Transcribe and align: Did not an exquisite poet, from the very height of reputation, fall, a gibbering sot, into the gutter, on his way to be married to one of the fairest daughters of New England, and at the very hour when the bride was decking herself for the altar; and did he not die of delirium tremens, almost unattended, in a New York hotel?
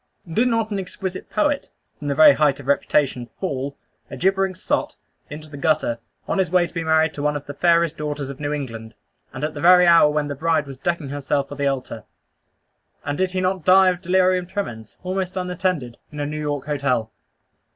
Did 0.27 0.47
not 0.47 0.71
an 0.71 0.79
exquisite 0.79 1.29
poet, 1.29 1.69
from 1.99 2.07
the 2.07 2.15
very 2.15 2.33
height 2.33 2.59
of 2.59 2.65
reputation, 2.65 3.29
fall, 3.39 3.77
a 4.09 4.17
gibbering 4.17 4.55
sot, 4.55 4.95
into 5.29 5.47
the 5.47 5.57
gutter, 5.57 5.99
on 6.27 6.39
his 6.39 6.49
way 6.49 6.65
to 6.65 6.73
be 6.73 6.83
married 6.83 7.13
to 7.13 7.21
one 7.21 7.35
of 7.35 7.45
the 7.45 7.53
fairest 7.53 7.97
daughters 7.97 8.27
of 8.27 8.39
New 8.39 8.51
England, 8.51 8.95
and 9.31 9.43
at 9.43 9.53
the 9.53 9.61
very 9.61 9.85
hour 9.85 10.09
when 10.09 10.27
the 10.27 10.33
bride 10.33 10.65
was 10.65 10.79
decking 10.79 11.09
herself 11.09 11.49
for 11.49 11.55
the 11.55 11.67
altar; 11.67 12.03
and 13.05 13.15
did 13.19 13.33
he 13.33 13.41
not 13.41 13.63
die 13.63 13.89
of 13.89 14.01
delirium 14.01 14.47
tremens, 14.47 14.97
almost 15.03 15.37
unattended, 15.37 15.99
in 16.11 16.19
a 16.19 16.25
New 16.25 16.41
York 16.41 16.65
hotel? 16.65 17.11